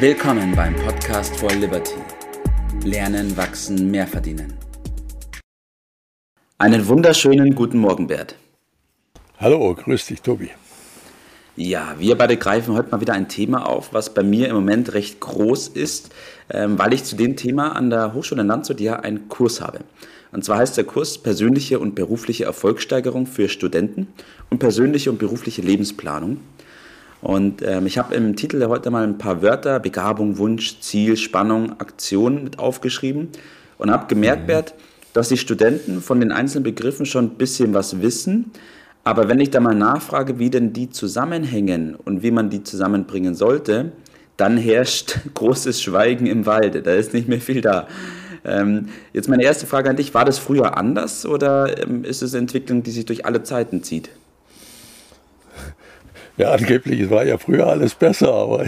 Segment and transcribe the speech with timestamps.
[0.00, 1.96] Willkommen beim Podcast for Liberty.
[2.84, 4.54] Lernen, wachsen, mehr verdienen.
[6.56, 8.36] Einen wunderschönen guten Morgen, Bert.
[9.38, 10.50] Hallo, grüß dich, Tobi.
[11.56, 14.94] Ja, wir beide greifen heute mal wieder ein Thema auf, was bei mir im Moment
[14.94, 16.14] recht groß ist,
[16.48, 19.80] ähm, weil ich zu dem Thema an der Hochschule in Landshut ja einen Kurs habe.
[20.30, 24.06] Und zwar heißt der Kurs Persönliche und berufliche Erfolgssteigerung für Studenten
[24.48, 26.38] und persönliche und berufliche Lebensplanung.
[27.20, 31.80] Und ähm, ich habe im Titel heute mal ein paar Wörter, Begabung, Wunsch, Ziel, Spannung,
[31.80, 33.28] Aktion mit aufgeschrieben
[33.78, 34.46] und habe gemerkt, mhm.
[34.46, 34.74] Bert,
[35.12, 38.52] dass die Studenten von den einzelnen Begriffen schon ein bisschen was wissen.
[39.02, 43.34] Aber wenn ich da mal nachfrage, wie denn die zusammenhängen und wie man die zusammenbringen
[43.34, 43.92] sollte,
[44.36, 46.82] dann herrscht großes Schweigen im Walde.
[46.82, 47.88] Da ist nicht mehr viel da.
[48.44, 52.34] Ähm, jetzt meine erste Frage an dich: War das früher anders oder ähm, ist es
[52.34, 54.10] eine Entwicklung, die sich durch alle Zeiten zieht?
[56.38, 58.66] Ja, angeblich war ja früher alles besser, aber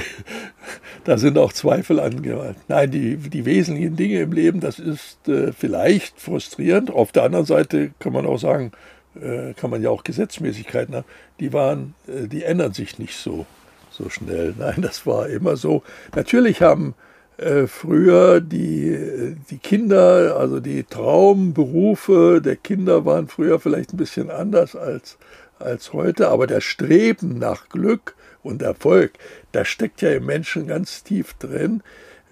[1.04, 2.58] da sind auch Zweifel angewandt.
[2.66, 6.90] Nein, die, die wesentlichen Dinge im Leben, das ist äh, vielleicht frustrierend.
[6.90, 8.72] Auf der anderen Seite kann man auch sagen,
[9.14, 11.04] äh, kann man ja auch Gesetzmäßigkeiten haben,
[11.38, 13.46] die waren, äh, die ändern sich nicht so,
[13.90, 14.52] so schnell.
[14.58, 15.84] Nein, das war immer so.
[16.16, 16.94] Natürlich haben
[17.36, 24.28] äh, früher die, die Kinder, also die Traumberufe der Kinder waren früher vielleicht ein bisschen
[24.28, 25.18] anders als,
[25.62, 29.12] als heute, aber das Streben nach Glück und Erfolg,
[29.52, 31.82] das steckt ja im Menschen ganz tief drin.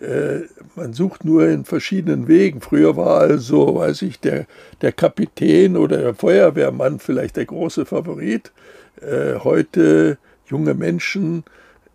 [0.00, 0.42] Äh,
[0.76, 2.60] man sucht nur in verschiedenen Wegen.
[2.60, 4.46] Früher war also, weiß ich, der,
[4.80, 8.52] der Kapitän oder der Feuerwehrmann vielleicht der große Favorit.
[9.00, 11.44] Äh, heute junge Menschen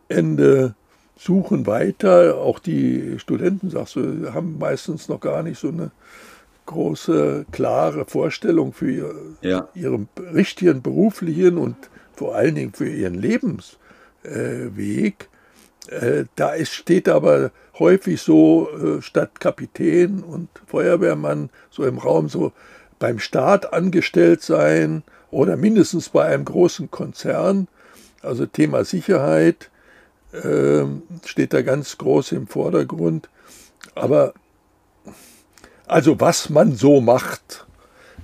[0.09, 0.75] Ende
[1.17, 2.37] suchen weiter.
[2.37, 5.91] Auch die Studenten, sagst du, haben meistens noch gar nicht so eine
[6.65, 9.67] große, klare Vorstellung für ihr, ja.
[9.75, 11.75] ihren richtigen beruflichen und
[12.15, 13.77] vor allen Dingen für ihren Lebensweg.
[15.87, 22.29] Äh, da ist, steht aber häufig so äh, statt Kapitän und Feuerwehrmann so im Raum
[22.29, 22.53] so
[22.99, 27.67] beim Staat angestellt sein oder mindestens bei einem großen Konzern.
[28.21, 29.69] Also Thema Sicherheit
[30.31, 30.85] äh,
[31.25, 33.29] steht da ganz groß im Vordergrund.
[33.95, 34.33] Aber
[35.87, 37.65] also was man so macht,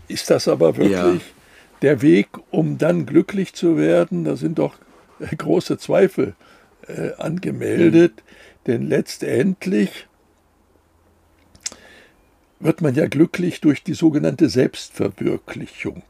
[0.07, 1.19] ist das aber wirklich ja.
[1.81, 4.23] der Weg, um dann glücklich zu werden?
[4.23, 4.75] Da sind doch
[5.37, 6.35] große Zweifel
[6.87, 8.63] äh, angemeldet, mhm.
[8.67, 10.07] denn letztendlich
[12.59, 16.03] wird man ja glücklich durch die sogenannte Selbstverwirklichung.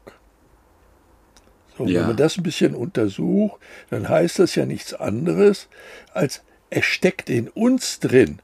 [1.78, 2.00] So, ja.
[2.00, 5.68] Wenn man das ein bisschen untersucht, dann heißt das ja nichts anderes,
[6.12, 8.40] als es steckt in uns drin.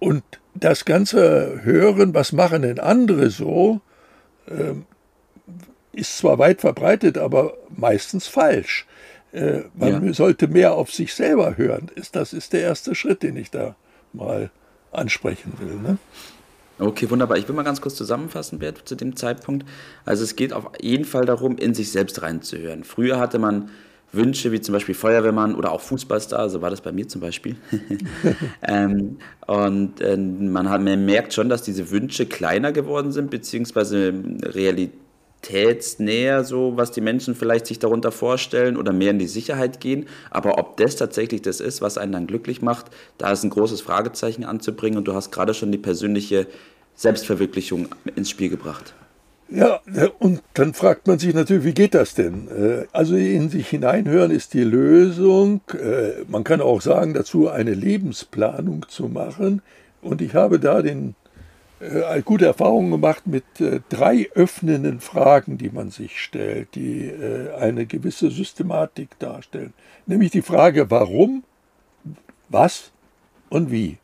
[0.00, 0.22] Und
[0.60, 3.80] das ganze Hören, was machen denn andere so,
[4.48, 4.86] ähm,
[5.92, 8.86] ist zwar weit verbreitet, aber meistens falsch.
[9.32, 10.12] Äh, man ja.
[10.12, 11.90] sollte mehr auf sich selber hören.
[12.12, 13.76] Das ist der erste Schritt, den ich da
[14.12, 14.50] mal
[14.92, 15.74] ansprechen will.
[15.74, 15.98] Ne?
[16.78, 17.36] Okay, wunderbar.
[17.36, 19.66] Ich will mal ganz kurz zusammenfassen, Bert, zu dem Zeitpunkt.
[20.04, 22.84] Also es geht auf jeden Fall darum, in sich selbst reinzuhören.
[22.84, 23.70] Früher hatte man
[24.12, 27.56] Wünsche wie zum Beispiel Feuerwehrmann oder auch Fußballstar, so war das bei mir zum Beispiel.
[28.62, 34.14] ähm, und äh, man, hat, man merkt schon, dass diese Wünsche kleiner geworden sind, beziehungsweise
[34.42, 40.06] realitätsnäher, so was die Menschen vielleicht sich darunter vorstellen oder mehr in die Sicherheit gehen.
[40.30, 42.86] Aber ob das tatsächlich das ist, was einen dann glücklich macht,
[43.18, 44.96] da ist ein großes Fragezeichen anzubringen.
[44.96, 46.46] Und du hast gerade schon die persönliche
[46.94, 48.94] Selbstverwirklichung ins Spiel gebracht.
[49.50, 49.80] Ja,
[50.18, 52.48] und dann fragt man sich natürlich, wie geht das denn?
[52.48, 55.62] Äh, also in sich hineinhören ist die Lösung.
[55.72, 59.62] Äh, man kann auch sagen, dazu eine Lebensplanung zu machen.
[60.02, 61.14] Und ich habe da den,
[61.80, 63.44] äh, gute Erfahrungen gemacht mit
[63.88, 67.10] drei öffnenden Fragen, die man sich stellt, die
[67.58, 69.72] eine gewisse Systematik darstellen.
[70.06, 71.42] Nämlich die Frage, warum,
[72.48, 72.90] was
[73.48, 73.98] und wie.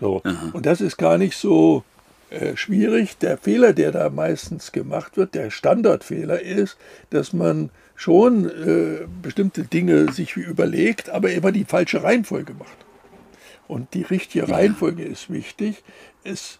[0.00, 0.22] So.
[0.52, 1.84] Und das ist gar nicht so
[2.32, 3.18] äh, schwierig.
[3.18, 6.78] Der Fehler, der da meistens gemacht wird, der Standardfehler ist,
[7.10, 12.76] dass man schon äh, bestimmte Dinge sich überlegt, aber immer die falsche Reihenfolge macht.
[13.68, 14.54] Und die richtige ja.
[14.54, 15.84] Reihenfolge ist wichtig.
[16.24, 16.58] Es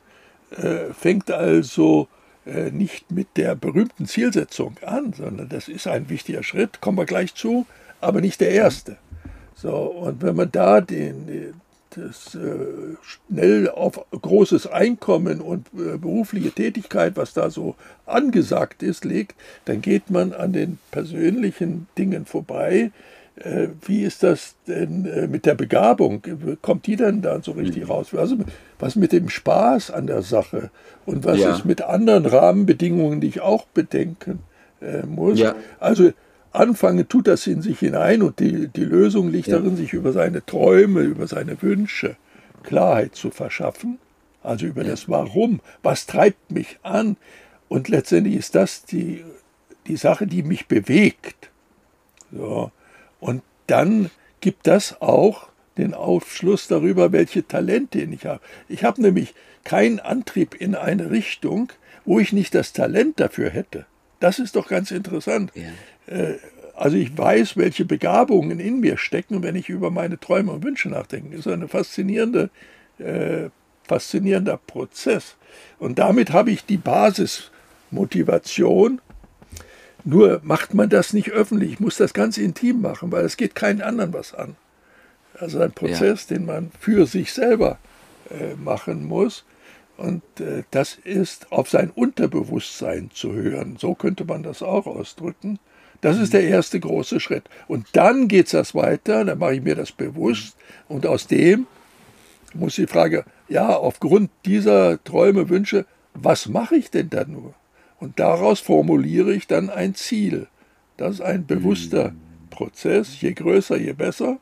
[0.50, 2.06] äh, fängt also
[2.44, 7.06] äh, nicht mit der berühmten Zielsetzung an, sondern das ist ein wichtiger Schritt, kommen wir
[7.06, 7.66] gleich zu,
[8.00, 8.98] aber nicht der erste.
[9.54, 11.54] So, und wenn man da den,
[11.96, 17.74] das äh, schnell auf großes Einkommen und äh, berufliche Tätigkeit, was da so
[18.06, 19.34] angesagt ist, legt,
[19.64, 22.90] dann geht man an den persönlichen Dingen vorbei.
[23.36, 26.22] Äh, wie ist das denn mit der Begabung?
[26.60, 27.90] Kommt die denn da so richtig mhm.
[27.90, 28.14] raus?
[28.14, 28.36] Also
[28.78, 30.70] was mit dem Spaß an der Sache
[31.06, 31.54] und was ja.
[31.54, 34.40] ist mit anderen Rahmenbedingungen, die ich auch bedenken
[35.06, 35.38] muss?
[35.38, 35.54] Ja.
[35.78, 36.12] Also
[36.52, 39.58] anfangen, tut das in sich hinein und die, die Lösung liegt ja.
[39.58, 42.16] darin, sich über seine Träume, über seine Wünsche
[42.62, 43.98] Klarheit zu verschaffen,
[44.42, 44.90] also über ja.
[44.90, 47.16] das Warum, was treibt mich an.
[47.68, 49.24] Und letztendlich ist das die,
[49.86, 51.50] die Sache, die mich bewegt.
[52.30, 52.70] So.
[53.20, 54.10] Und dann
[54.40, 55.48] gibt das auch
[55.78, 58.40] den Aufschluss darüber, welche Talente ich habe.
[58.68, 59.34] Ich habe nämlich
[59.64, 61.72] keinen Antrieb in eine Richtung,
[62.04, 63.86] wo ich nicht das Talent dafür hätte.
[64.22, 65.50] Das ist doch ganz interessant.
[65.54, 65.72] Ja.
[66.06, 66.36] Äh,
[66.76, 70.88] also ich weiß, welche Begabungen in mir stecken, wenn ich über meine Träume und Wünsche
[70.88, 71.36] nachdenke.
[71.36, 72.50] Das ist ein faszinierende,
[72.98, 73.48] äh,
[73.82, 75.34] faszinierender Prozess.
[75.80, 79.00] Und damit habe ich die Basismotivation.
[80.04, 81.72] Nur macht man das nicht öffentlich.
[81.72, 84.54] Ich muss das ganz intim machen, weil es geht keinen anderen was an.
[85.36, 86.36] Also ein Prozess, ja.
[86.36, 87.78] den man für sich selber
[88.30, 89.44] äh, machen muss.
[90.02, 93.76] Und äh, das ist auf sein Unterbewusstsein zu hören.
[93.78, 95.60] So könnte man das auch ausdrücken.
[96.00, 97.44] Das ist der erste große Schritt.
[97.68, 100.56] Und dann geht es das weiter, dann mache ich mir das bewusst.
[100.88, 101.68] Und aus dem
[102.52, 107.54] muss die Frage, ja, aufgrund dieser Träume, Wünsche, was mache ich denn da nur?
[108.00, 110.48] Und daraus formuliere ich dann ein Ziel.
[110.96, 112.48] Das ist ein bewusster mhm.
[112.50, 113.20] Prozess.
[113.20, 114.38] Je größer, je besser.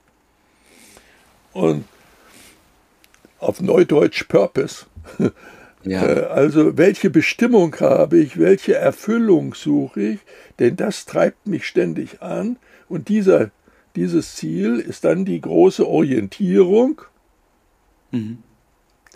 [1.52, 1.84] Und
[3.40, 4.86] auf Neudeutsch Purpose.
[5.18, 5.30] Ja.
[5.82, 10.18] Äh, also welche Bestimmung habe ich, welche Erfüllung suche ich,
[10.58, 12.58] denn das treibt mich ständig an
[12.90, 13.50] und dieser,
[13.96, 17.00] dieses Ziel ist dann die große Orientierung.
[18.10, 18.42] Mhm.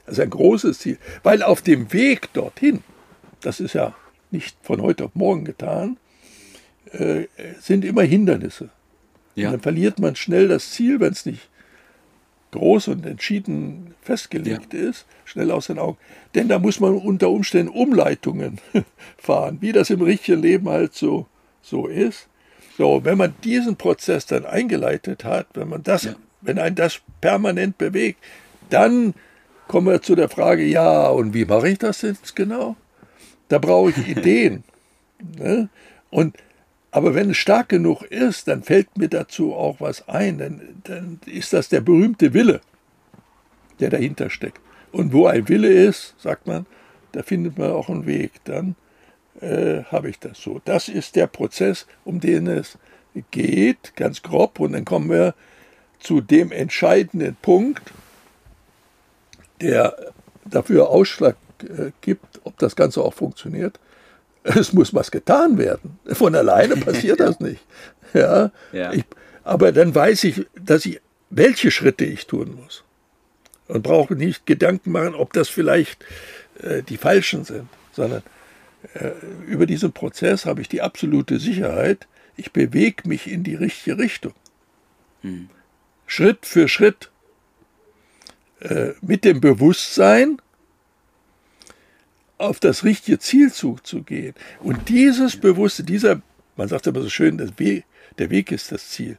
[0.06, 2.82] Das ist ein großes Ziel, weil auf dem Weg dorthin,
[3.42, 3.94] das ist ja
[4.30, 5.98] nicht von heute auf morgen getan,
[6.92, 7.26] äh,
[7.60, 8.70] sind immer Hindernisse.
[9.34, 9.50] Ja.
[9.50, 11.50] dann verliert man schnell das Ziel, wenn es nicht
[12.54, 14.80] groß und entschieden festgelegt ja.
[14.80, 15.98] ist, schnell aus den Augen.
[16.34, 18.58] Denn da muss man unter Umständen Umleitungen
[19.18, 21.26] fahren, wie das im richtigen Leben halt so,
[21.62, 22.28] so ist.
[22.78, 26.14] So, wenn man diesen Prozess dann eingeleitet hat, wenn man das, ja.
[26.40, 28.18] wenn ein das permanent bewegt,
[28.70, 29.14] dann
[29.68, 32.76] kommen wir zu der Frage, ja, und wie mache ich das jetzt genau?
[33.48, 34.64] Da brauche ich Ideen.
[35.38, 35.68] ne?
[36.10, 36.36] Und
[36.94, 40.38] aber wenn es stark genug ist, dann fällt mir dazu auch was ein.
[40.38, 42.60] Dann, dann ist das der berühmte Wille,
[43.80, 44.60] der dahinter steckt.
[44.92, 46.66] Und wo ein Wille ist, sagt man,
[47.10, 48.30] da findet man auch einen Weg.
[48.44, 48.76] Dann
[49.40, 50.60] äh, habe ich das so.
[50.64, 52.78] Das ist der Prozess, um den es
[53.32, 54.60] geht, ganz grob.
[54.60, 55.34] Und dann kommen wir
[55.98, 57.90] zu dem entscheidenden Punkt,
[59.60, 59.96] der
[60.44, 63.80] dafür Ausschlag äh, gibt, ob das Ganze auch funktioniert
[64.44, 65.98] es muss was getan werden.
[66.12, 67.62] Von alleine passiert das nicht.
[68.12, 68.92] Ja, ja.
[68.92, 69.04] Ich,
[69.42, 71.00] aber dann weiß ich, dass ich,
[71.30, 72.84] welche Schritte ich tun muss.
[73.66, 76.04] Und brauche nicht Gedanken machen, ob das vielleicht
[76.60, 78.22] äh, die falschen sind, sondern
[78.92, 79.12] äh,
[79.46, 82.06] über diesen Prozess habe ich die absolute Sicherheit,
[82.36, 84.34] ich bewege mich in die richtige Richtung.
[85.22, 85.48] Hm.
[86.06, 87.10] Schritt für Schritt.
[88.60, 90.38] Äh, mit dem Bewusstsein,
[92.44, 94.34] auf das richtige Ziel zuzugehen.
[94.60, 96.20] Und dieses Bewusste, dieser,
[96.56, 97.84] man sagt immer so schön, Weg,
[98.18, 99.18] der Weg ist das Ziel.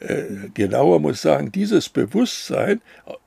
[0.00, 0.24] Äh,
[0.54, 2.80] genauer muss ich sagen, dieses Bewusstsein,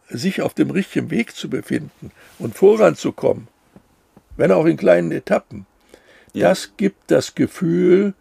[0.09, 3.47] sich auf dem richtigen Weg zu befinden und voranzukommen,
[4.37, 5.65] wenn auch in kleinen Etappen,
[6.33, 6.49] ja.
[6.49, 8.13] das gibt das Gefühl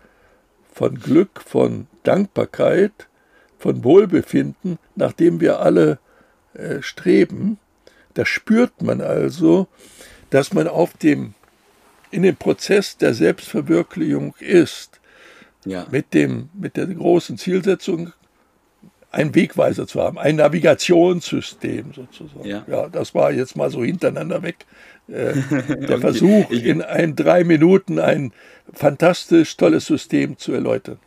[0.72, 3.08] von Glück, von Dankbarkeit,
[3.58, 5.98] von Wohlbefinden, nach dem wir alle
[6.54, 7.58] äh, streben.
[8.14, 9.66] Das spürt man also,
[10.30, 11.34] dass man auf dem,
[12.10, 15.00] in dem Prozess der Selbstverwirklichung ist,
[15.64, 15.86] ja.
[15.90, 18.12] mit, dem, mit der großen Zielsetzung,
[19.10, 22.46] einen Wegweiser zu haben, ein Navigationssystem sozusagen.
[22.46, 22.64] Ja.
[22.68, 24.66] ja, das war jetzt mal so hintereinander weg.
[25.08, 25.34] Äh,
[25.88, 28.32] der Versuch, in ein drei Minuten ein
[28.72, 30.98] fantastisch tolles System zu erläutern.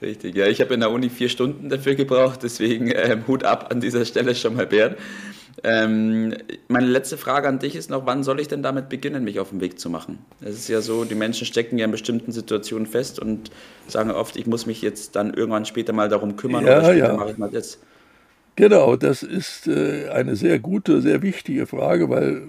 [0.00, 3.70] Richtig, ja, ich habe in der Uni vier Stunden dafür gebraucht, deswegen ähm, Hut ab
[3.70, 4.96] an dieser Stelle schon mal, Bernd.
[5.62, 6.34] Ähm,
[6.68, 9.50] meine letzte Frage an dich ist noch, wann soll ich denn damit beginnen, mich auf
[9.50, 10.18] den Weg zu machen?
[10.40, 13.50] Es ist ja so, die Menschen stecken ja in bestimmten Situationen fest und
[13.86, 17.08] sagen oft, ich muss mich jetzt dann irgendwann später mal darum kümmern ja, oder später
[17.08, 17.16] ja.
[17.16, 17.78] mache ich mal jetzt.
[18.56, 22.42] Genau, das ist äh, eine sehr gute, sehr wichtige Frage, weil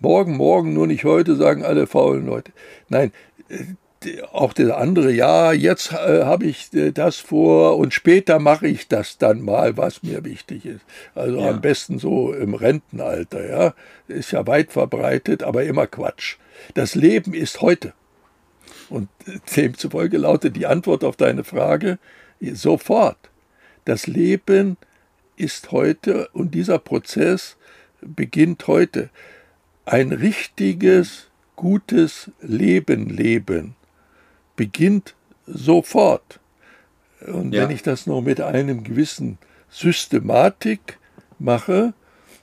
[0.00, 2.52] morgen, morgen, nur nicht heute, sagen alle faulen Leute.
[2.88, 3.12] Nein,
[3.48, 3.64] äh,
[4.32, 8.88] auch der andere, ja, jetzt äh, habe ich äh, das vor und später mache ich
[8.88, 10.84] das dann mal, was mir wichtig ist.
[11.14, 11.50] Also ja.
[11.50, 13.74] am besten so im Rentenalter, ja.
[14.08, 16.36] Ist ja weit verbreitet, aber immer Quatsch.
[16.74, 17.94] Das Leben ist heute.
[18.90, 19.08] Und
[19.56, 21.98] demzufolge lautet die Antwort auf deine Frage
[22.40, 23.18] sofort.
[23.84, 24.76] Das Leben
[25.36, 27.56] ist heute und dieser Prozess
[28.00, 29.10] beginnt heute.
[29.86, 33.76] Ein richtiges, gutes Leben leben
[34.56, 35.14] beginnt
[35.46, 36.40] sofort.
[37.26, 37.62] Und ja.
[37.62, 39.38] wenn ich das noch mit einem gewissen
[39.70, 40.98] Systematik
[41.38, 41.94] mache,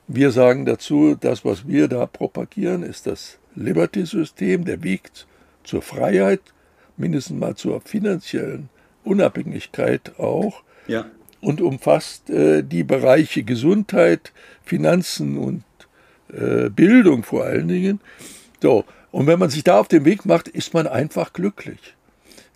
[0.07, 5.09] wir sagen dazu, das, was wir da propagieren, ist das Liberty-System, der Weg
[5.63, 6.41] zur Freiheit,
[6.97, 8.69] mindestens mal zur finanziellen
[9.03, 10.63] Unabhängigkeit auch.
[10.87, 11.05] Ja.
[11.39, 14.31] Und umfasst äh, die Bereiche Gesundheit,
[14.63, 15.63] Finanzen und
[16.31, 17.99] äh, Bildung vor allen Dingen.
[18.61, 21.95] So, und wenn man sich da auf den Weg macht, ist man einfach glücklich.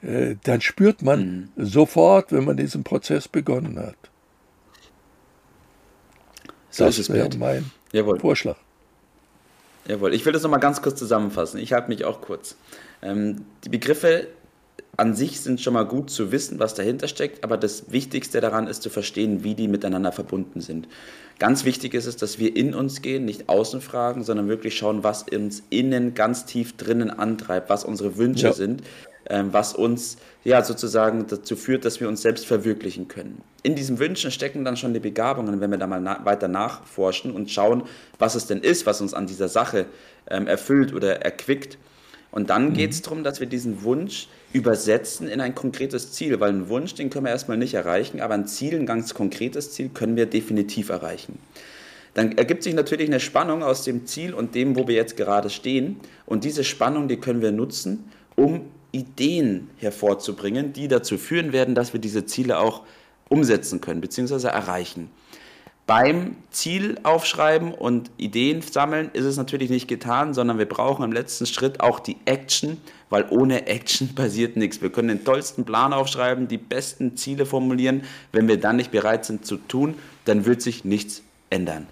[0.01, 1.65] Äh, dann spürt man mhm.
[1.65, 3.97] sofort, wenn man diesen Prozess begonnen hat.
[6.69, 8.19] So das ist es, mein Jawohl.
[8.19, 8.57] Vorschlag.
[9.87, 11.59] Jawohl, ich will das nochmal ganz kurz zusammenfassen.
[11.59, 12.57] Ich halte mich auch kurz.
[13.01, 14.27] Ähm, die Begriffe
[14.97, 18.67] an sich sind schon mal gut zu wissen, was dahinter steckt, aber das Wichtigste daran
[18.67, 20.87] ist zu verstehen, wie die miteinander verbunden sind.
[21.37, 25.03] Ganz wichtig ist es, dass wir in uns gehen, nicht außen fragen, sondern wirklich schauen,
[25.03, 28.53] was uns innen ganz tief drinnen antreibt, was unsere Wünsche ja.
[28.53, 28.83] sind,
[29.29, 33.41] was uns ja sozusagen dazu führt, dass wir uns selbst verwirklichen können.
[33.63, 37.31] In diesen Wünschen stecken dann schon die Begabungen, wenn wir da mal na weiter nachforschen
[37.31, 37.83] und schauen,
[38.19, 39.87] was es denn ist, was uns an dieser Sache
[40.29, 41.77] ähm, erfüllt oder erquickt.
[42.31, 42.73] Und dann mhm.
[42.73, 46.93] geht es darum, dass wir diesen Wunsch übersetzen in ein konkretes Ziel, weil einen Wunsch,
[46.93, 50.27] den können wir erstmal nicht erreichen, aber ein Ziel, ein ganz konkretes Ziel können wir
[50.27, 51.39] definitiv erreichen.
[52.13, 55.49] Dann ergibt sich natürlich eine Spannung aus dem Ziel und dem, wo wir jetzt gerade
[55.49, 55.99] stehen.
[56.25, 58.05] Und diese Spannung, die können wir nutzen,
[58.35, 58.61] um
[58.95, 62.83] Ideen hervorzubringen, die dazu führen werden, dass wir diese Ziele auch
[63.27, 64.47] umsetzen können bzw.
[64.47, 65.09] erreichen.
[65.85, 71.11] Beim Ziel aufschreiben und Ideen sammeln ist es natürlich nicht getan, sondern wir brauchen im
[71.11, 72.77] letzten Schritt auch die Action,
[73.09, 74.81] weil ohne Action passiert nichts.
[74.81, 78.03] Wir können den tollsten Plan aufschreiben, die besten Ziele formulieren.
[78.31, 81.21] Wenn wir dann nicht bereit sind zu tun, dann wird sich nichts
[81.51, 81.85] ändern.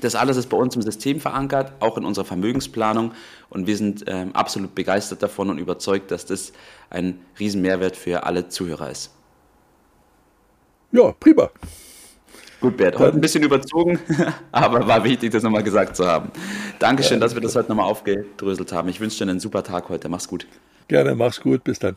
[0.00, 3.12] Das alles ist bei uns im System verankert, auch in unserer Vermögensplanung.
[3.48, 6.52] Und wir sind ähm, absolut begeistert davon und überzeugt, dass das
[6.90, 9.10] ein Riesenmehrwert für alle Zuhörer ist.
[10.92, 11.50] Ja, prima.
[12.60, 13.98] Gut, Bert, heute ein bisschen überzogen,
[14.52, 16.30] aber war wichtig, das nochmal gesagt zu haben.
[16.78, 18.88] Dankeschön, ja, dass wir das heute nochmal aufgedröselt haben.
[18.88, 20.08] Ich wünsche dir einen super Tag heute.
[20.08, 20.46] Mach's gut.
[20.88, 21.64] Gerne, mach's gut.
[21.64, 21.96] Bis dann.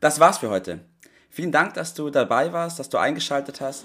[0.00, 0.80] Das war's für heute.
[1.28, 3.84] Vielen Dank, dass du dabei warst, dass du eingeschaltet hast